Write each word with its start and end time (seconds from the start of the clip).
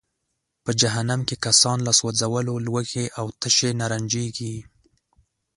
په 0.63 0.71
جهنم 0.81 1.21
کې 1.27 1.35
کسان 1.45 1.77
له 1.87 1.91
سوځولو، 1.99 2.53
لوږې 2.67 3.05
او 3.19 3.25
تشې 3.41 3.69
نه 3.79 3.85
رنجیږي. 3.91 4.55